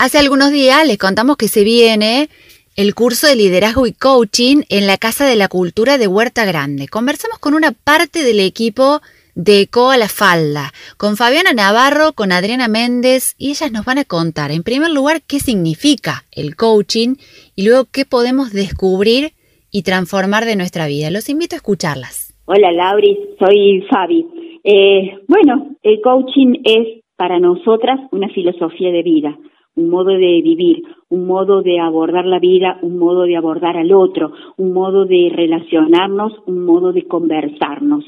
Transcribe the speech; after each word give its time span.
Hace 0.00 0.16
algunos 0.16 0.50
días 0.50 0.86
les 0.86 0.96
contamos 0.96 1.36
que 1.36 1.46
se 1.46 1.62
viene 1.62 2.30
el 2.74 2.94
curso 2.94 3.26
de 3.26 3.36
liderazgo 3.36 3.86
y 3.86 3.92
coaching 3.92 4.62
en 4.70 4.86
la 4.86 4.96
Casa 4.96 5.26
de 5.26 5.36
la 5.36 5.48
Cultura 5.48 5.98
de 5.98 6.06
Huerta 6.06 6.46
Grande. 6.46 6.88
Conversamos 6.88 7.38
con 7.38 7.52
una 7.52 7.72
parte 7.72 8.24
del 8.24 8.40
equipo 8.40 9.00
de 9.34 9.60
ECO 9.60 9.90
a 9.90 9.98
la 9.98 10.08
Falda, 10.08 10.72
con 10.96 11.18
Fabiana 11.18 11.52
Navarro, 11.52 12.14
con 12.14 12.32
Adriana 12.32 12.66
Méndez, 12.66 13.34
y 13.36 13.50
ellas 13.50 13.72
nos 13.72 13.84
van 13.84 13.98
a 13.98 14.06
contar, 14.06 14.52
en 14.52 14.62
primer 14.62 14.90
lugar, 14.90 15.20
qué 15.28 15.38
significa 15.38 16.24
el 16.32 16.56
coaching 16.56 17.16
y 17.54 17.66
luego 17.66 17.84
qué 17.92 18.06
podemos 18.06 18.54
descubrir 18.54 19.32
y 19.70 19.82
transformar 19.82 20.46
de 20.46 20.56
nuestra 20.56 20.86
vida. 20.86 21.10
Los 21.10 21.28
invito 21.28 21.56
a 21.56 21.58
escucharlas. 21.58 22.34
Hola, 22.46 22.72
Lauri, 22.72 23.18
soy 23.38 23.84
Fabi. 23.90 24.26
Eh, 24.64 25.18
bueno, 25.28 25.76
el 25.82 26.00
coaching 26.00 26.54
es 26.64 27.02
para 27.16 27.38
nosotras 27.38 28.00
una 28.12 28.30
filosofía 28.30 28.92
de 28.92 29.02
vida 29.02 29.38
un 29.80 29.88
modo 29.88 30.10
de 30.10 30.42
vivir, 30.42 30.82
un 31.08 31.26
modo 31.26 31.62
de 31.62 31.80
abordar 31.80 32.26
la 32.26 32.38
vida, 32.38 32.78
un 32.82 32.98
modo 32.98 33.22
de 33.22 33.36
abordar 33.36 33.76
al 33.76 33.92
otro, 33.92 34.32
un 34.58 34.72
modo 34.72 35.06
de 35.06 35.30
relacionarnos, 35.34 36.32
un 36.46 36.64
modo 36.64 36.92
de 36.92 37.06
conversarnos. 37.06 38.04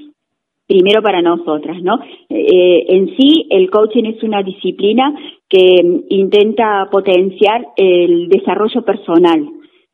Primero 0.67 1.03
para 1.03 1.21
nosotras, 1.23 1.83
¿no? 1.83 1.99
Eh, 2.29 2.85
en 2.89 3.17
sí, 3.17 3.47
el 3.51 3.69
coaching 3.71 4.05
es 4.05 4.23
una 4.23 4.43
disciplina 4.43 5.15
que 5.49 6.01
intenta 6.09 6.89
potenciar 6.91 7.67
el 7.77 8.29
desarrollo 8.29 8.83
personal 8.83 9.49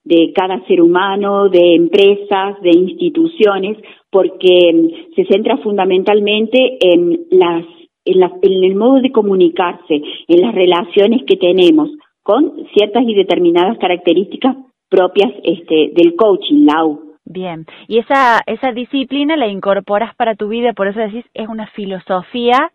de 0.04 0.32
cada 0.34 0.64
ser 0.66 0.80
humano, 0.80 1.48
de 1.48 1.74
empresas, 1.74 2.60
de 2.62 2.70
instituciones, 2.70 3.76
porque 4.10 5.06
se 5.14 5.24
centra 5.26 5.58
fundamentalmente 5.58 6.78
en 6.80 7.26
las 7.30 7.64
en, 8.12 8.64
el 8.64 8.74
modo 8.74 9.00
de 9.00 9.12
comunicarse, 9.12 10.02
en 10.28 10.40
las 10.40 10.54
relaciones 10.54 11.22
que 11.26 11.36
tenemos, 11.36 11.90
con 12.22 12.52
ciertas 12.74 13.04
y 13.06 13.14
determinadas 13.14 13.78
características 13.78 14.56
propias 14.88 15.32
este, 15.44 15.92
del 15.94 16.16
coaching, 16.16 16.66
Lau. 16.66 17.08
Bien, 17.24 17.66
y 17.88 17.98
esa, 17.98 18.40
esa 18.46 18.72
disciplina 18.72 19.36
la 19.36 19.48
incorporas 19.48 20.14
para 20.16 20.34
tu 20.34 20.48
vida, 20.48 20.72
por 20.72 20.88
eso 20.88 21.00
decís, 21.00 21.26
es 21.34 21.48
una 21.48 21.66
filosofía 21.68 22.72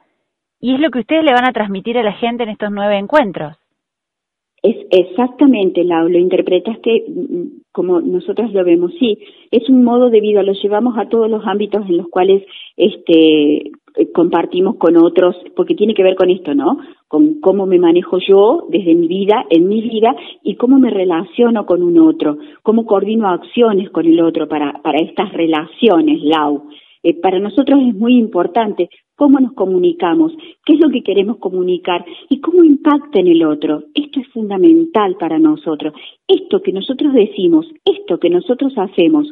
y 0.59 0.75
es 0.75 0.79
lo 0.79 0.91
que 0.91 0.99
ustedes 0.99 1.23
le 1.23 1.33
van 1.33 1.45
a 1.45 1.53
transmitir 1.53 1.97
a 1.97 2.03
la 2.03 2.13
gente 2.13 2.43
en 2.43 2.49
estos 2.49 2.71
nueve 2.71 2.97
encuentros. 2.97 3.57
Es 4.61 4.77
exactamente, 4.91 5.83
Lau, 5.83 6.07
lo 6.07 6.19
interpretaste 6.19 7.03
mm, 7.07 7.63
como 7.73 7.99
nosotros 7.99 8.53
lo 8.53 8.63
vemos, 8.63 8.93
sí, 8.99 9.17
es 9.51 9.67
un 9.67 9.83
modo 9.83 10.09
de 10.09 10.21
vida, 10.21 10.41
lo 10.43 10.53
llevamos 10.53 10.97
a 10.97 11.09
todos 11.09 11.29
los 11.29 11.45
ámbitos 11.45 11.85
en 11.89 11.97
los 11.97 12.07
cuales 12.07 12.43
este, 12.77 13.71
compartimos 14.13 14.75
con 14.77 14.97
otros, 14.97 15.35
porque 15.55 15.75
tiene 15.75 15.93
que 15.93 16.03
ver 16.03 16.15
con 16.15 16.29
esto, 16.29 16.53
¿no? 16.55 16.79
Con 17.07 17.39
cómo 17.41 17.65
me 17.65 17.79
manejo 17.79 18.17
yo 18.19 18.65
desde 18.69 18.95
mi 18.95 19.07
vida, 19.07 19.45
en 19.49 19.67
mi 19.67 19.81
vida, 19.81 20.15
y 20.43 20.55
cómo 20.55 20.79
me 20.79 20.89
relaciono 20.89 21.65
con 21.65 21.83
un 21.83 21.99
otro, 21.99 22.37
cómo 22.63 22.85
coordino 22.85 23.29
acciones 23.29 23.89
con 23.91 24.05
el 24.05 24.19
otro 24.21 24.47
para, 24.47 24.81
para 24.81 24.99
estas 24.99 25.31
relaciones, 25.33 26.21
Lau. 26.23 26.63
Eh, 27.03 27.19
para 27.19 27.37
nosotros 27.37 27.81
es 27.85 27.93
muy 27.93 28.17
importante 28.17 28.89
cómo 29.15 29.39
nos 29.39 29.53
comunicamos, 29.53 30.31
qué 30.65 30.73
es 30.73 30.79
lo 30.79 30.89
que 30.89 31.03
queremos 31.03 31.37
comunicar 31.37 32.05
y 32.29 32.39
cómo 32.39 32.63
impacta 32.63 33.19
en 33.19 33.27
el 33.27 33.45
otro. 33.45 33.83
Esto 33.93 34.21
es 34.21 34.27
fundamental 34.29 35.17
para 35.19 35.37
nosotros. 35.37 35.93
Esto 36.27 36.61
que 36.61 36.71
nosotros 36.71 37.13
decimos, 37.13 37.67
esto 37.83 38.19
que 38.19 38.29
nosotros 38.29 38.73
hacemos, 38.77 39.27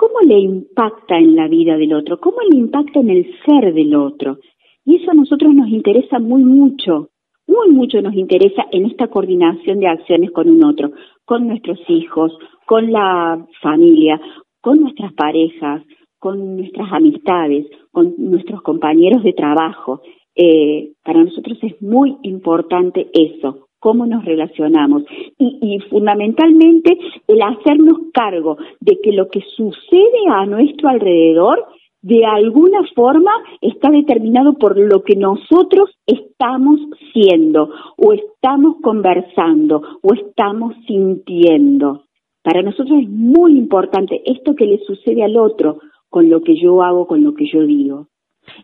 ¿Cómo 0.00 0.20
le 0.26 0.38
impacta 0.38 1.18
en 1.18 1.36
la 1.36 1.46
vida 1.46 1.76
del 1.76 1.92
otro? 1.92 2.18
¿Cómo 2.18 2.38
le 2.50 2.56
impacta 2.56 3.00
en 3.00 3.10
el 3.10 3.30
ser 3.44 3.74
del 3.74 3.94
otro? 3.94 4.38
Y 4.86 4.96
eso 4.96 5.10
a 5.10 5.14
nosotros 5.14 5.52
nos 5.52 5.68
interesa 5.68 6.18
muy 6.18 6.42
mucho, 6.42 7.10
muy 7.46 7.68
mucho 7.68 8.00
nos 8.00 8.14
interesa 8.14 8.64
en 8.72 8.86
esta 8.86 9.08
coordinación 9.08 9.78
de 9.78 9.88
acciones 9.88 10.30
con 10.30 10.48
un 10.48 10.64
otro, 10.64 10.92
con 11.26 11.46
nuestros 11.46 11.78
hijos, 11.88 12.32
con 12.64 12.90
la 12.90 13.46
familia, 13.60 14.18
con 14.62 14.80
nuestras 14.80 15.12
parejas, 15.12 15.82
con 16.18 16.56
nuestras 16.56 16.90
amistades, 16.94 17.66
con 17.92 18.14
nuestros 18.16 18.62
compañeros 18.62 19.22
de 19.22 19.34
trabajo. 19.34 20.00
Eh, 20.34 20.92
para 21.04 21.22
nosotros 21.22 21.58
es 21.60 21.82
muy 21.82 22.16
importante 22.22 23.10
eso, 23.12 23.68
cómo 23.80 24.06
nos 24.06 24.24
relacionamos 24.24 25.02
y, 25.38 25.78
fundamentalmente 25.90 26.96
el 27.26 27.42
hacernos 27.42 27.98
cargo 28.12 28.58
de 28.78 28.98
que 29.02 29.12
lo 29.12 29.28
que 29.28 29.40
sucede 29.56 30.28
a 30.30 30.46
nuestro 30.46 30.88
alrededor 30.88 31.66
de 32.02 32.24
alguna 32.24 32.80
forma 32.94 33.32
está 33.60 33.90
determinado 33.90 34.54
por 34.54 34.78
lo 34.78 35.02
que 35.02 35.16
nosotros 35.16 35.90
estamos 36.06 36.80
siendo 37.12 37.70
o 37.96 38.12
estamos 38.12 38.76
conversando 38.82 39.82
o 40.02 40.14
estamos 40.14 40.74
sintiendo. 40.86 42.04
Para 42.42 42.62
nosotros 42.62 43.00
es 43.02 43.08
muy 43.08 43.58
importante 43.58 44.22
esto 44.24 44.54
que 44.54 44.66
le 44.66 44.78
sucede 44.78 45.22
al 45.22 45.36
otro 45.36 45.78
con 46.08 46.30
lo 46.30 46.42
que 46.42 46.56
yo 46.60 46.82
hago, 46.82 47.06
con 47.06 47.22
lo 47.22 47.34
que 47.34 47.46
yo 47.46 47.62
digo. 47.62 48.06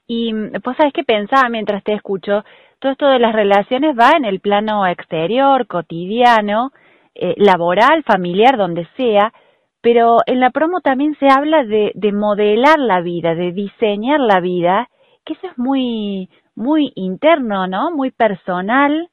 Y 0.06 0.32
pues 0.62 0.76
sabes 0.76 0.92
que 0.92 1.04
pensaba 1.04 1.48
mientras 1.48 1.84
te 1.84 1.92
escucho, 1.92 2.42
todo 2.78 2.92
esto 2.92 3.06
de 3.08 3.18
las 3.18 3.34
relaciones 3.34 3.96
va 3.98 4.12
en 4.16 4.24
el 4.24 4.40
plano 4.40 4.86
exterior, 4.86 5.66
cotidiano, 5.66 6.72
eh, 7.14 7.34
laboral, 7.38 8.02
familiar, 8.04 8.56
donde 8.56 8.86
sea, 8.96 9.32
pero 9.80 10.18
en 10.26 10.40
la 10.40 10.50
promo 10.50 10.80
también 10.80 11.16
se 11.18 11.28
habla 11.28 11.64
de, 11.64 11.92
de 11.94 12.12
modelar 12.12 12.78
la 12.78 13.00
vida, 13.00 13.34
de 13.34 13.52
diseñar 13.52 14.20
la 14.20 14.40
vida, 14.40 14.88
que 15.24 15.34
eso 15.34 15.46
es 15.46 15.58
muy, 15.58 16.28
muy 16.54 16.92
interno, 16.94 17.66
¿no? 17.66 17.90
Muy 17.90 18.10
personal 18.10 19.08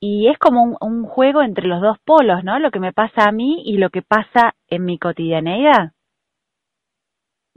y 0.00 0.28
es 0.28 0.38
como 0.38 0.62
un, 0.62 0.76
un, 0.80 1.04
juego 1.04 1.42
entre 1.42 1.66
los 1.66 1.80
dos 1.80 1.98
polos, 2.04 2.44
¿no? 2.44 2.58
Lo 2.58 2.70
que 2.70 2.78
me 2.78 2.92
pasa 2.92 3.24
a 3.24 3.32
mí 3.32 3.62
y 3.64 3.78
lo 3.78 3.90
que 3.90 4.02
pasa 4.02 4.54
en 4.68 4.84
mi 4.84 4.98
cotidianeidad. 4.98 5.92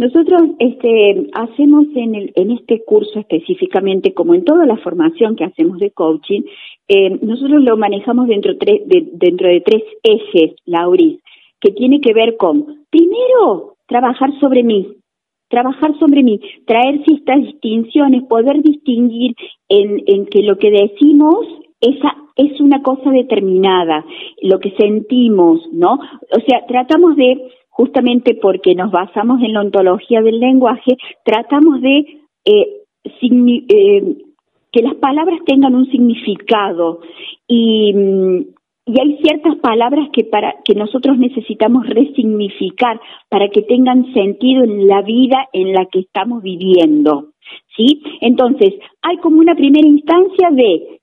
Nosotros 0.01 0.41
este, 0.57 1.29
hacemos 1.34 1.85
en, 1.94 2.16
el, 2.16 2.31
en 2.34 2.50
este 2.50 2.84
curso 2.84 3.19
específicamente, 3.19 4.16
como 4.16 4.34
en 4.34 4.44
toda 4.44 4.66
la 4.66 4.78
formación 4.78 5.35
que 5.35 5.44
hacemos 5.44 5.78
de 5.78 5.91
coaching, 5.91 6.41
eh, 6.88 7.19
nosotros 7.22 7.62
lo 7.62 7.78
manejamos 7.78 8.28
dentro, 8.28 8.51
de, 8.56 9.61
tres 9.63 9.84
ejes, 10.01 10.56
Lauris, 10.66 11.19
que 11.59 11.72
tiene 11.73 12.01
que 12.01 12.16
ver 12.16 12.35
con, 12.38 12.84
primero, 12.90 13.75
trabajar 13.88 14.31
sobre 14.40 14.63
mí, 14.63 14.88
trabajar 15.50 15.95
sobre 16.00 16.23
mí, 16.23 16.40
traer 16.66 17.03
ciertas 17.06 17.44
distinciones, 17.44 18.23
poder 18.23 18.63
distinguir 18.63 19.35
en, 19.69 20.01
en 20.07 20.25
que 20.25 20.41
lo 20.41 20.57
que 20.57 20.72
decimos 20.72 21.45
esa 21.79 22.16
es 22.38 22.59
una 22.59 22.81
cosa 22.81 23.11
determinada, 23.11 24.03
lo 24.41 24.59
que 24.59 24.72
sentimos, 24.72 25.61
¿no? 25.72 25.94
O 25.94 26.40
sea, 26.47 26.66
tratamos 26.67 27.16
de 27.16 27.38
justamente 27.71 28.35
porque 28.35 28.75
nos 28.75 28.91
basamos 28.91 29.41
en 29.41 29.53
la 29.53 29.61
ontología 29.61 30.21
del 30.21 30.39
lenguaje, 30.39 30.97
tratamos 31.25 31.81
de 31.81 31.97
eh, 32.45 32.67
eh, 33.03 34.15
que 34.71 34.81
las 34.81 34.95
palabras 34.95 35.39
tengan 35.45 35.75
un 35.75 35.89
significado. 35.89 36.99
Y, 37.47 37.93
y 38.85 38.99
hay 38.99 39.17
ciertas 39.23 39.55
palabras 39.57 40.09
que 40.11 40.23
para 40.23 40.55
que 40.65 40.73
nosotros 40.73 41.17
necesitamos 41.17 41.87
resignificar 41.87 42.99
para 43.29 43.49
que 43.49 43.61
tengan 43.61 44.11
sentido 44.13 44.63
en 44.63 44.87
la 44.87 45.01
vida 45.01 45.47
en 45.53 45.73
la 45.73 45.85
que 45.85 45.99
estamos 45.99 46.41
viviendo 46.41 47.29
sí 47.77 48.01
entonces 48.21 48.73
hay 49.03 49.17
como 49.17 49.39
una 49.39 49.55
primera 49.55 49.87
instancia 49.87 50.49
de 50.51 50.99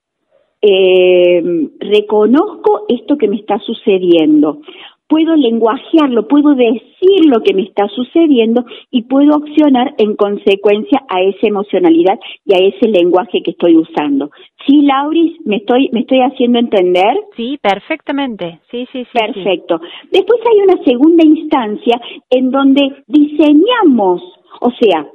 eh, 0.61 1.71
reconozco 1.79 2.85
esto 2.89 3.17
que 3.17 3.29
me 3.29 3.37
está 3.37 3.59
sucediendo 3.61 4.61
puedo 5.09 5.35
lenguajearlo, 5.35 6.29
puedo 6.29 6.55
decir 6.55 7.25
lo 7.25 7.43
que 7.43 7.55
me 7.55 7.63
está 7.63 7.89
sucediendo 7.89 8.65
y 8.91 9.03
puedo 9.03 9.35
accionar 9.35 9.95
en 9.99 10.15
consecuencia 10.15 11.03
a 11.09 11.23
esa 11.23 11.47
emocionalidad 11.47 12.19
y 12.45 12.55
a 12.55 12.59
ese 12.59 12.89
lenguaje 12.89 13.43
que 13.43 13.53
estoy 13.53 13.77
usando. 13.77 14.31
¿Sí, 14.67 14.83
Lauris? 14.83 15.41
¿Me 15.45 15.57
estoy, 15.57 15.89
me 15.93 16.01
estoy 16.01 16.21
haciendo 16.21 16.59
entender? 16.59 17.17
Sí, 17.37 17.59
perfectamente. 17.61 18.61
Sí, 18.71 18.87
sí, 18.93 19.05
sí. 19.05 19.19
Perfecto. 19.19 19.81
Después 20.13 20.41
hay 20.47 20.61
una 20.63 20.85
segunda 20.85 21.25
instancia 21.27 22.01
en 22.31 22.51
donde 22.51 23.03
diseñamos, 23.07 24.23
o 24.61 24.71
sea, 24.79 25.07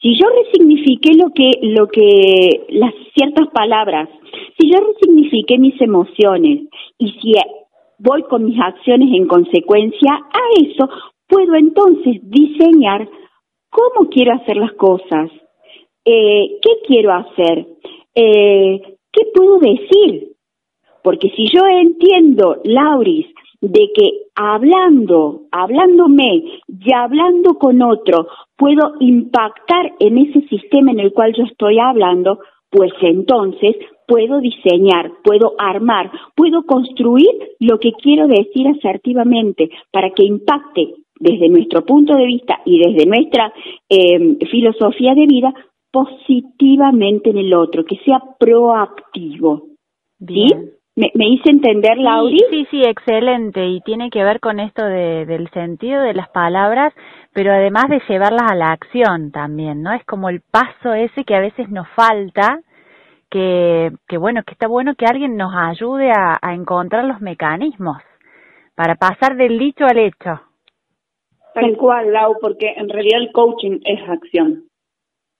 si 0.00 0.18
yo 0.18 0.26
resignifiqué 0.44 1.12
lo 1.14 1.30
que, 1.32 1.50
lo 1.62 1.86
que, 1.86 2.66
las 2.70 2.92
ciertas 3.14 3.48
palabras, 3.54 4.08
si 4.58 4.70
yo 4.70 4.78
resignifiqué 4.80 5.58
mis 5.58 5.80
emociones 5.80 6.62
y 6.98 7.12
si 7.20 7.34
voy 8.02 8.22
con 8.24 8.44
mis 8.44 8.58
acciones 8.60 9.08
en 9.12 9.26
consecuencia 9.26 10.12
a 10.12 10.60
eso, 10.60 10.88
puedo 11.28 11.54
entonces 11.54 12.18
diseñar 12.22 13.08
cómo 13.70 14.10
quiero 14.10 14.34
hacer 14.34 14.56
las 14.56 14.72
cosas, 14.72 15.30
eh, 16.04 16.58
qué 16.60 16.70
quiero 16.86 17.12
hacer, 17.12 17.66
eh, 18.14 18.80
qué 19.12 19.22
puedo 19.34 19.58
decir. 19.58 20.32
Porque 21.02 21.30
si 21.30 21.46
yo 21.52 21.62
entiendo, 21.66 22.56
Lauris, 22.64 23.26
de 23.60 23.90
que 23.94 24.10
hablando, 24.34 25.42
hablándome 25.52 26.44
y 26.68 26.94
hablando 26.94 27.54
con 27.54 27.80
otro, 27.82 28.26
puedo 28.56 28.94
impactar 28.98 29.92
en 30.00 30.18
ese 30.18 30.40
sistema 30.48 30.90
en 30.90 31.00
el 31.00 31.12
cual 31.12 31.32
yo 31.36 31.44
estoy 31.44 31.78
hablando, 31.78 32.40
pues 32.72 32.90
entonces 33.02 33.76
puedo 34.08 34.40
diseñar, 34.40 35.12
puedo 35.22 35.54
armar, 35.58 36.10
puedo 36.34 36.64
construir 36.64 37.28
lo 37.60 37.78
que 37.78 37.92
quiero 37.92 38.26
decir 38.26 38.66
asertivamente 38.66 39.70
para 39.92 40.10
que 40.10 40.24
impacte 40.24 40.94
desde 41.20 41.50
nuestro 41.50 41.84
punto 41.84 42.16
de 42.16 42.26
vista 42.26 42.60
y 42.64 42.78
desde 42.78 43.06
nuestra 43.06 43.52
eh, 43.88 44.38
filosofía 44.50 45.14
de 45.14 45.26
vida 45.26 45.54
positivamente 45.90 47.30
en 47.30 47.36
el 47.36 47.52
otro, 47.54 47.84
que 47.84 47.96
sea 48.04 48.20
proactivo. 48.38 49.66
¿Sí? 50.26 50.46
¿Me, 50.94 51.10
hice 51.14 51.50
entender, 51.50 51.96
Lauri? 51.96 52.38
Sí, 52.50 52.66
sí, 52.70 52.82
excelente. 52.84 53.66
Y 53.66 53.80
tiene 53.80 54.10
que 54.10 54.22
ver 54.22 54.40
con 54.40 54.60
esto 54.60 54.84
de, 54.84 55.24
del 55.24 55.48
sentido 55.50 56.02
de 56.02 56.12
las 56.12 56.28
palabras, 56.28 56.92
pero 57.32 57.50
además 57.50 57.84
de 57.88 58.02
llevarlas 58.08 58.50
a 58.50 58.54
la 58.54 58.72
acción 58.72 59.30
también, 59.30 59.82
¿no? 59.82 59.94
Es 59.94 60.04
como 60.04 60.28
el 60.28 60.42
paso 60.42 60.92
ese 60.92 61.24
que 61.24 61.34
a 61.34 61.40
veces 61.40 61.70
nos 61.70 61.88
falta, 61.96 62.60
que, 63.30 63.90
que 64.06 64.18
bueno, 64.18 64.42
que 64.46 64.52
está 64.52 64.66
bueno 64.68 64.94
que 64.94 65.06
alguien 65.06 65.38
nos 65.38 65.54
ayude 65.54 66.10
a, 66.10 66.36
a 66.42 66.54
encontrar 66.54 67.04
los 67.04 67.22
mecanismos 67.22 67.96
para 68.74 68.96
pasar 68.96 69.36
del 69.36 69.58
dicho 69.58 69.86
al 69.86 69.96
hecho. 69.96 70.42
Tal 71.54 71.76
cual, 71.78 72.12
Lau, 72.12 72.36
porque 72.38 72.74
en 72.76 72.90
realidad 72.90 73.20
el 73.22 73.32
coaching 73.32 73.78
es 73.84 74.08
acción 74.08 74.64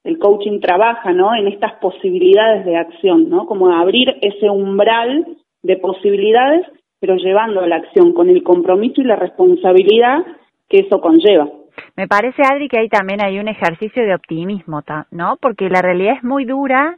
el 0.05 0.19
coaching 0.19 0.61
trabaja, 0.61 1.13
¿no? 1.13 1.35
En 1.35 1.47
estas 1.47 1.75
posibilidades 1.75 2.65
de 2.65 2.77
acción, 2.77 3.29
¿no? 3.29 3.47
Como 3.47 3.71
abrir 3.71 4.09
ese 4.21 4.51
umbral 4.51 5.37
de 5.63 5.77
posibilidades, 5.77 6.67
pero 7.01 7.17
llevando 7.17 7.61
a 7.61 7.67
la 7.67 7.77
acción 7.77 8.13
con 8.13 8.29
el 8.29 8.43
compromiso 8.43 9.01
y 9.01 9.05
la 9.05 9.17
responsabilidad 9.17 10.25
que 10.69 10.79
eso 10.79 11.01
conlleva. 11.01 11.49
Me 11.97 12.07
parece, 12.07 12.43
Adri, 12.43 12.69
que 12.69 12.79
ahí 12.79 12.89
también 12.89 13.25
hay 13.25 13.39
un 13.39 13.49
ejercicio 13.49 14.05
de 14.05 14.15
optimismo, 14.15 14.83
¿no? 15.11 15.37
Porque 15.41 15.69
la 15.69 15.83
realidad 15.83 16.17
es 16.17 16.25
muy 16.25 16.45
dura 16.45 16.97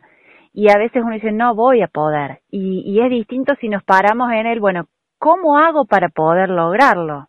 y 0.53 0.71
a 0.71 0.79
veces 0.79 1.03
uno 1.03 1.15
dice, 1.15 1.33
no 1.33 1.55
voy 1.55 1.83
a 1.83 1.89
poder. 1.89 2.41
Y, 2.51 2.83
y 2.87 3.01
es 3.01 3.11
distinto 3.11 3.55
si 3.61 3.69
nos 3.69 3.83
paramos 3.85 4.31
en 4.33 4.47
el, 4.47 4.61
bueno, 4.61 4.87
¿cómo 5.19 5.59
hago 5.59 5.85
para 5.85 6.09
poder 6.09 6.51
lograrlo? 6.51 7.29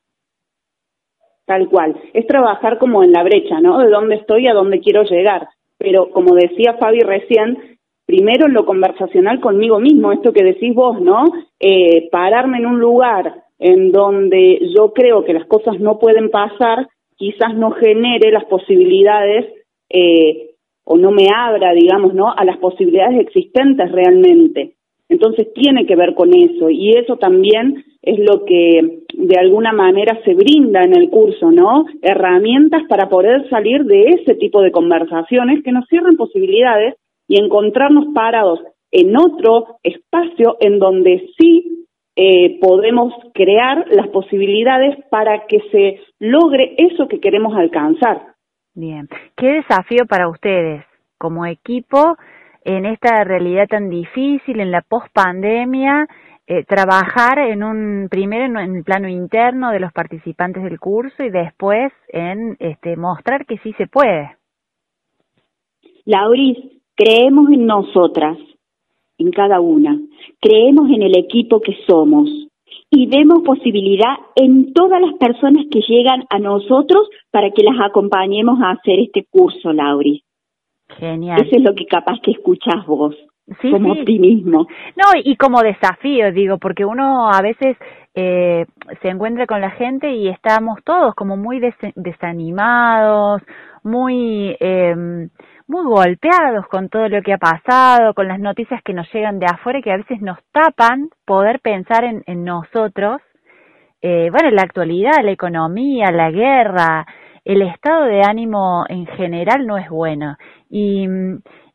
Tal 1.45 1.67
cual. 1.69 1.95
Es 2.13 2.25
trabajar 2.27 2.77
como 2.77 3.03
en 3.03 3.11
la 3.11 3.23
brecha, 3.23 3.59
¿no? 3.61 3.79
De 3.79 3.89
dónde 3.89 4.15
estoy 4.15 4.47
a 4.47 4.53
dónde 4.53 4.79
quiero 4.79 5.03
llegar 5.03 5.47
pero 5.77 6.09
como 6.09 6.35
decía 6.35 6.75
Fabi 6.79 7.01
recién, 7.01 7.74
primero 8.05 8.45
en 8.45 8.53
lo 8.53 8.65
conversacional 8.65 9.39
conmigo 9.39 9.79
mismo, 9.79 10.11
esto 10.11 10.31
que 10.31 10.43
decís 10.43 10.73
vos, 10.73 11.01
¿no? 11.01 11.25
Eh, 11.59 12.09
pararme 12.11 12.59
en 12.59 12.67
un 12.67 12.79
lugar 12.79 13.43
en 13.59 13.91
donde 13.91 14.59
yo 14.75 14.93
creo 14.93 15.23
que 15.23 15.33
las 15.33 15.45
cosas 15.45 15.79
no 15.79 15.97
pueden 15.97 16.29
pasar, 16.29 16.87
quizás 17.15 17.55
no 17.55 17.71
genere 17.71 18.31
las 18.31 18.45
posibilidades 18.45 19.45
eh, 19.89 20.51
o 20.83 20.97
no 20.97 21.11
me 21.11 21.27
abra, 21.35 21.73
digamos, 21.73 22.13
¿no? 22.13 22.31
A 22.31 22.43
las 22.45 22.57
posibilidades 22.57 23.19
existentes 23.21 23.91
realmente. 23.91 24.73
Entonces 25.07 25.53
tiene 25.53 25.85
que 25.85 25.95
ver 25.95 26.15
con 26.15 26.31
eso 26.33 26.69
y 26.69 26.91
eso 26.97 27.17
también 27.17 27.83
es 28.01 28.19
lo 28.19 28.43
que 28.43 29.03
de 29.13 29.39
alguna 29.39 29.71
manera 29.71 30.19
se 30.23 30.33
brinda 30.33 30.81
en 30.81 30.95
el 30.95 31.09
curso, 31.09 31.51
¿no? 31.51 31.85
Herramientas 32.01 32.83
para 32.89 33.07
poder 33.07 33.47
salir 33.49 33.83
de 33.85 34.09
ese 34.09 34.35
tipo 34.35 34.61
de 34.61 34.71
conversaciones 34.71 35.63
que 35.63 35.71
nos 35.71 35.87
cierran 35.87 36.15
posibilidades 36.17 36.95
y 37.27 37.41
encontrarnos 37.41 38.13
parados 38.13 38.59
en 38.91 39.15
otro 39.17 39.77
espacio 39.83 40.57
en 40.59 40.79
donde 40.79 41.27
sí 41.37 41.87
eh, 42.15 42.59
podemos 42.61 43.13
crear 43.33 43.85
las 43.91 44.07
posibilidades 44.07 44.95
para 45.09 45.45
que 45.47 45.59
se 45.71 45.99
logre 46.19 46.75
eso 46.77 47.07
que 47.07 47.19
queremos 47.19 47.55
alcanzar. 47.55 48.35
Bien, 48.73 49.07
¿qué 49.35 49.47
desafío 49.47 50.05
para 50.07 50.29
ustedes 50.29 50.85
como 51.17 51.45
equipo 51.45 52.17
en 52.63 52.85
esta 52.85 53.23
realidad 53.23 53.67
tan 53.67 53.89
difícil, 53.89 54.59
en 54.59 54.71
la 54.71 54.81
pospandemia, 54.81 56.07
eh, 56.47 56.63
trabajar 56.63 57.39
en 57.39 57.63
un 57.63 58.07
primero 58.09 58.59
en, 58.59 58.75
el 58.75 58.83
plano 58.83 59.07
interno 59.07 59.71
de 59.71 59.79
los 59.79 59.91
participantes 59.91 60.63
del 60.63 60.79
curso 60.79 61.23
y 61.23 61.29
después 61.29 61.91
en 62.09 62.55
este, 62.59 62.95
mostrar 62.95 63.45
que 63.45 63.57
sí 63.59 63.73
se 63.73 63.87
puede. 63.87 64.37
Lauris, 66.05 66.74
creemos 66.95 67.49
en 67.51 67.65
nosotras, 67.65 68.37
en 69.17 69.31
cada 69.31 69.59
una, 69.59 69.99
creemos 70.41 70.89
en 70.89 71.03
el 71.03 71.17
equipo 71.17 71.61
que 71.61 71.75
somos 71.87 72.29
y 72.89 73.07
vemos 73.07 73.43
posibilidad 73.45 74.15
en 74.35 74.73
todas 74.73 75.01
las 75.01 75.13
personas 75.15 75.65
que 75.71 75.81
llegan 75.81 76.23
a 76.29 76.39
nosotros 76.39 77.09
para 77.31 77.51
que 77.51 77.63
las 77.63 77.75
acompañemos 77.81 78.59
a 78.61 78.71
hacer 78.71 78.99
este 78.99 79.25
curso, 79.29 79.73
Lauris. 79.73 80.21
Genial. 80.97 81.41
Eso 81.41 81.57
es 81.57 81.63
lo 81.63 81.73
que 81.73 81.85
capaz 81.85 82.19
que 82.21 82.31
escuchas 82.31 82.85
vos. 82.85 83.15
como 83.61 83.91
optimismo. 83.91 84.67
No, 84.95 85.19
y 85.23 85.35
como 85.35 85.61
desafío, 85.61 86.31
digo, 86.31 86.57
porque 86.57 86.85
uno 86.85 87.29
a 87.29 87.41
veces 87.41 87.77
eh, 88.13 88.65
se 89.01 89.09
encuentra 89.09 89.45
con 89.45 89.61
la 89.61 89.71
gente 89.71 90.13
y 90.13 90.29
estamos 90.29 90.79
todos 90.83 91.13
como 91.15 91.37
muy 91.37 91.59
desanimados, 91.95 93.41
muy, 93.83 94.55
eh, 94.59 95.27
muy 95.67 95.83
golpeados 95.85 96.67
con 96.67 96.89
todo 96.89 97.09
lo 97.09 97.21
que 97.21 97.33
ha 97.33 97.37
pasado, 97.37 98.13
con 98.13 98.27
las 98.27 98.39
noticias 98.39 98.81
que 98.83 98.93
nos 98.93 99.11
llegan 99.13 99.39
de 99.39 99.47
afuera 99.47 99.79
y 99.79 99.81
que 99.81 99.91
a 99.91 99.97
veces 99.97 100.21
nos 100.21 100.37
tapan 100.51 101.09
poder 101.25 101.59
pensar 101.59 102.03
en, 102.03 102.23
en 102.27 102.43
nosotros. 102.43 103.21
Eh, 104.01 104.29
bueno, 104.31 104.51
la 104.51 104.61
actualidad, 104.61 105.23
la 105.23 105.31
economía, 105.31 106.11
la 106.11 106.29
guerra, 106.29 107.05
el 107.43 107.61
estado 107.63 108.05
de 108.05 108.21
ánimo 108.21 108.85
en 108.89 109.07
general 109.07 109.65
no 109.65 109.77
es 109.77 109.89
bueno. 109.89 110.37
Y, 110.69 111.07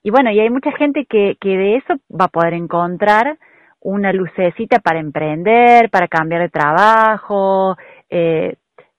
y 0.03 0.11
bueno, 0.11 0.31
y 0.31 0.41
hay 0.41 0.51
mucha 0.51 0.73
gente 0.73 1.07
que, 1.07 1.37
que 1.41 1.57
de 1.57 1.77
eso 1.77 1.95
va 2.09 2.27
a 2.27 2.29
poder 2.29 2.55
encontrar 2.55 3.39
una 3.81 4.13
lucecita 4.13 4.79
para 4.79 5.01
emprender, 5.01 5.91
para 5.91 6.07
cambiar 6.07 6.43
de 6.43 6.49
trabajo. 6.49 7.77
Eh, 8.09 8.57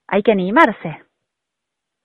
hay 0.07 0.23
que 0.23 0.31
animarse. 0.31 1.01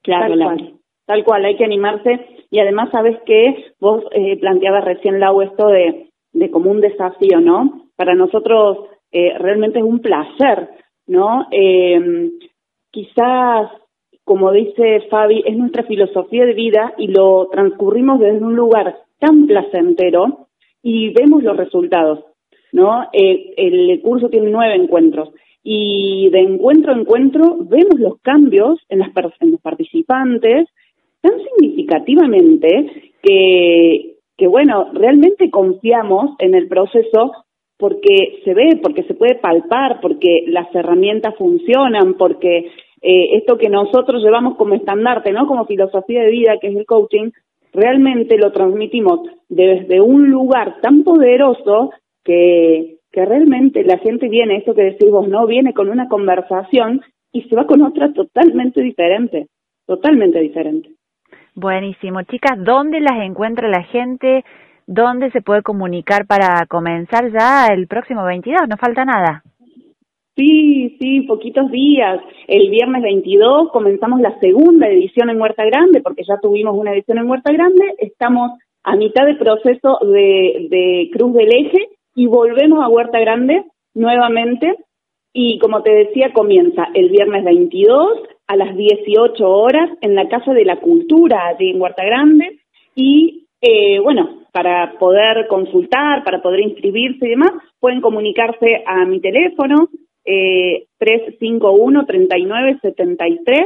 Claro, 0.03 0.35
cual, 0.37 0.76
tal 1.07 1.25
cual, 1.25 1.45
hay 1.45 1.57
que 1.57 1.65
animarse. 1.65 2.27
Y 2.51 2.59
además, 2.59 2.91
¿sabes 2.91 3.17
que 3.25 3.73
Vos 3.81 4.05
eh, 4.13 4.37
planteabas 4.39 4.85
recién, 4.85 5.21
Lau, 5.21 5.43
esto 5.43 5.69
de, 5.69 6.11
de 6.33 6.51
como 6.51 6.71
un 6.71 6.81
desafío, 6.81 7.41
¿no? 7.41 7.89
Para 7.97 8.15
nosotros 8.15 8.89
eh, 9.13 9.37
realmente 9.39 9.79
es 9.79 9.85
un 9.85 10.01
placer, 10.01 10.69
¿no? 11.07 11.47
Eh, 11.51 12.31
quizás 12.91 13.71
como 14.27 14.51
dice 14.51 15.03
Fabi, 15.09 15.45
es 15.47 15.57
nuestra 15.57 15.85
filosofía 15.85 16.45
de 16.47 16.53
vida 16.53 16.93
y 16.99 17.07
lo 17.07 17.47
transcurrimos 17.53 18.19
desde 18.19 18.45
un 18.45 18.57
lugar 18.57 18.97
tan 19.21 19.47
placentero 19.47 20.49
y 20.83 21.11
vemos 21.11 21.45
los 21.45 21.57
resultados, 21.57 22.25
¿no? 22.73 23.05
Eh, 23.13 23.55
el 23.57 24.01
curso 24.03 24.29
tiene 24.29 24.51
nueve 24.51 24.75
encuentros 24.75 25.31
y 25.63 26.29
de 26.31 26.41
encuentro 26.41 26.93
a 26.93 26.97
encuentro 26.97 27.57
vemos 27.61 28.01
los 28.01 28.21
cambios 28.21 28.81
en, 28.89 28.99
las, 28.99 29.11
en 29.39 29.53
los 29.53 29.61
participantes 29.61 30.69
tan 31.21 31.33
significativamente 31.43 33.13
que, 33.23 34.17
que, 34.37 34.47
bueno, 34.47 34.91
realmente 34.93 35.51
confiamos 35.51 36.37
en 36.39 36.55
el 36.55 36.69
proceso 36.69 37.33
porque 37.79 38.41
se 38.45 38.55
ve, 38.55 38.81
porque 38.83 39.03
se 39.05 39.15
puede 39.15 39.37
palpar, 39.37 40.01
porque 40.01 40.45
las 40.47 40.73
herramientas 40.75 41.35
funcionan, 41.37 42.15
porque 42.15 42.71
eh, 43.03 43.37
esto 43.37 43.59
que 43.59 43.69
nosotros 43.69 44.23
llevamos 44.23 44.57
como 44.57 44.75
estandarte, 44.75 45.33
¿no? 45.33 45.47
Como 45.47 45.67
filosofía 45.67 46.23
de 46.23 46.31
vida, 46.31 46.57
que 46.61 46.69
es 46.69 46.77
el 46.77 46.87
coaching, 46.87 47.31
realmente 47.73 48.39
lo 48.39 48.53
transmitimos 48.53 49.21
desde 49.49 50.01
un 50.01 50.31
lugar 50.31 50.81
tan 50.81 51.05
poderoso 51.05 51.91
que, 52.25 52.97
que 53.13 53.25
realmente 53.25 53.85
la 53.85 53.99
gente 53.99 54.29
viene, 54.29 54.57
esto 54.57 54.75
que 54.75 54.85
decís 54.85 55.11
vos, 55.11 55.29
¿no? 55.29 55.47
Viene 55.47 55.75
con 55.75 55.91
una 55.91 56.09
conversación 56.09 57.03
y 57.33 57.43
se 57.43 57.55
va 57.55 57.67
con 57.67 57.83
otra 57.83 58.13
totalmente 58.13 58.83
diferente, 58.83 59.49
totalmente 59.87 60.41
diferente. 60.41 60.91
Buenísimo. 61.57 62.21
Chicas, 62.25 62.63
¿dónde 62.63 63.01
las 63.01 63.19
encuentra 63.25 63.67
la 63.67 63.83
gente? 63.83 64.45
¿Dónde 64.87 65.31
se 65.31 65.41
puede 65.41 65.63
comunicar 65.63 66.27
para 66.27 66.67
comenzar 66.67 67.33
ya 67.33 67.69
el 67.73 67.87
próximo 67.87 68.25
22? 68.27 68.69
No 68.69 68.77
falta 68.77 69.07
nada. 69.07 69.43
Sí, 70.37 70.99
sí, 71.01 71.23
poquitos 71.23 71.71
días. 71.71 72.21
El 72.47 72.69
viernes 72.69 73.03
22 73.03 73.71
comenzamos 73.73 74.21
la 74.21 74.39
segunda 74.39 74.87
edición 74.87 75.31
en 75.31 75.41
Huerta 75.41 75.65
Grande, 75.65 76.03
porque 76.03 76.25
ya 76.29 76.39
tuvimos 76.43 76.77
una 76.77 76.93
edición 76.93 77.17
en 77.17 77.31
Huerta 77.31 77.51
Grande. 77.51 77.95
Estamos 77.97 78.59
a 78.85 78.95
mitad 78.95 79.25
del 79.25 79.39
proceso 79.39 79.99
de, 80.03 80.69
de 80.69 81.11
Cruz 81.15 81.33
del 81.33 81.49
Eje 81.49 81.89
y 82.15 82.27
volvemos 82.27 82.85
a 82.85 82.89
Huerta 82.89 83.19
Grande 83.19 83.65
nuevamente. 83.95 84.77
Y 85.33 85.59
como 85.59 85.83
te 85.83 85.91
decía, 85.91 86.35
comienza 86.35 86.89
el 86.93 87.09
viernes 87.09 87.45
22 87.45 88.36
a 88.47 88.57
las 88.57 88.77
18 88.77 89.49
horas 89.49 89.91
en 90.01 90.15
la 90.15 90.29
Casa 90.29 90.53
de 90.53 90.65
la 90.65 90.77
Cultura, 90.77 91.49
allí 91.49 91.71
en 91.71 91.81
Huerta 91.81 92.05
Grande. 92.05 92.61
Y 92.95 93.47
eh, 93.61 93.99
bueno, 94.01 94.47
para 94.53 94.99
poder 94.99 95.47
consultar, 95.49 96.25
para 96.25 96.43
poder 96.43 96.61
inscribirse 96.61 97.27
y 97.27 97.31
demás, 97.31 97.53
pueden 97.81 98.01
comunicarse 98.01 98.83
a 98.87 99.05
mi 99.05 99.21
teléfono 99.21 99.89
eh, 100.25 100.87
351 100.99 102.07
39 102.07 102.79
73 102.83 103.61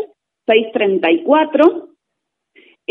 634 0.47 1.91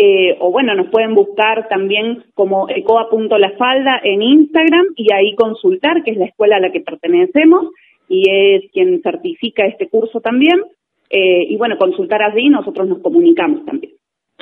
eh, 0.02 0.38
o 0.40 0.50
bueno, 0.50 0.76
nos 0.76 0.88
pueden 0.88 1.14
buscar 1.14 1.68
también 1.68 2.24
como 2.34 2.70
ecoa.lafalda 2.70 4.00
en 4.02 4.22
Instagram 4.22 4.86
y 4.96 5.12
ahí 5.14 5.36
consultar, 5.36 6.04
que 6.04 6.12
es 6.12 6.18
la 6.18 6.26
escuela 6.26 6.56
a 6.56 6.62
la 6.62 6.72
que 6.72 6.80
pertenecemos 6.80 7.68
y 8.08 8.24
es 8.30 8.72
quien 8.72 9.02
certifica 9.02 9.66
este 9.66 9.90
curso 9.90 10.22
también. 10.22 10.62
Eh, 11.10 11.44
y 11.50 11.58
bueno, 11.58 11.78
consultar 11.78 12.22
allí 12.22 12.50
nosotros 12.50 12.88
nos 12.88 13.00
comunicamos 13.00 13.66
también. 13.66 13.94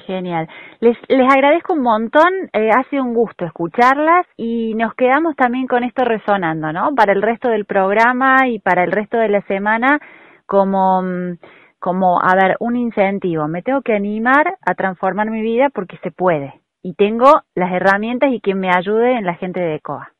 Genial. 0.05 0.47
Les, 0.79 0.97
les 1.09 1.33
agradezco 1.33 1.73
un 1.73 1.81
montón, 1.81 2.31
eh, 2.53 2.69
ha 2.69 2.83
sido 2.89 3.03
un 3.03 3.13
gusto 3.13 3.45
escucharlas 3.45 4.25
y 4.37 4.73
nos 4.75 4.93
quedamos 4.93 5.35
también 5.35 5.67
con 5.67 5.83
esto 5.83 6.05
resonando, 6.05 6.71
¿no? 6.71 6.93
Para 6.95 7.13
el 7.13 7.21
resto 7.21 7.49
del 7.49 7.65
programa 7.65 8.47
y 8.47 8.59
para 8.59 8.83
el 8.83 8.91
resto 8.91 9.17
de 9.17 9.29
la 9.29 9.41
semana 9.43 9.99
como... 10.45 11.01
Mm, 11.01 11.37
como, 11.79 12.19
a 12.19 12.35
ver, 12.35 12.55
un 12.59 12.75
incentivo, 12.75 13.47
me 13.47 13.61
tengo 13.61 13.81
que 13.81 13.93
animar 13.93 14.57
a 14.65 14.73
transformar 14.73 15.29
mi 15.29 15.41
vida 15.41 15.69
porque 15.69 15.97
se 15.97 16.09
puede 16.09 16.61
y 16.81 16.93
tengo 16.93 17.41
las 17.55 17.71
herramientas 17.71 18.31
y 18.33 18.41
quien 18.41 18.59
me 18.59 18.69
ayude 18.69 19.17
en 19.17 19.25
la 19.25 19.35
gente 19.35 19.59
de 19.59 19.75
ECOA. 19.75 20.11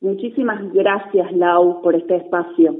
Muchísimas 0.00 0.72
gracias, 0.72 1.30
Lau, 1.32 1.80
por 1.82 1.94
este 1.94 2.16
espacio. 2.16 2.74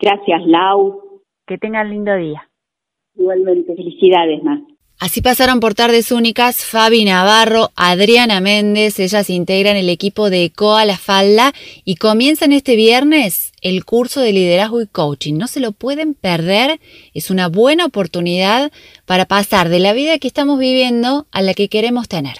Gracias, 0.00 0.46
Lau. 0.46 1.07
Que 1.48 1.58
tengan 1.58 1.90
lindo 1.90 2.14
día. 2.14 2.48
Igualmente. 3.16 3.74
Felicidades, 3.74 4.42
Mar. 4.44 4.58
Así 5.00 5.22
pasaron 5.22 5.60
por 5.60 5.74
tardes 5.74 6.10
únicas 6.10 6.64
Fabi 6.64 7.04
Navarro, 7.04 7.70
Adriana 7.76 8.40
Méndez, 8.40 8.98
ellas 8.98 9.30
integran 9.30 9.76
el 9.76 9.88
equipo 9.90 10.28
de 10.28 10.46
ECOA 10.46 10.84
La 10.84 10.98
Falda 10.98 11.52
y 11.84 11.94
comienzan 11.94 12.50
este 12.50 12.74
viernes 12.74 13.52
el 13.62 13.84
curso 13.84 14.20
de 14.20 14.32
liderazgo 14.32 14.82
y 14.82 14.88
coaching. 14.88 15.34
No 15.34 15.46
se 15.46 15.60
lo 15.60 15.70
pueden 15.70 16.14
perder, 16.14 16.80
es 17.14 17.30
una 17.30 17.46
buena 17.46 17.86
oportunidad 17.86 18.72
para 19.06 19.24
pasar 19.24 19.68
de 19.68 19.78
la 19.78 19.92
vida 19.92 20.18
que 20.18 20.26
estamos 20.26 20.58
viviendo 20.58 21.28
a 21.30 21.42
la 21.42 21.54
que 21.54 21.68
queremos 21.68 22.08
tener. 22.08 22.38